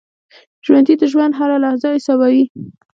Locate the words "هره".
1.39-1.57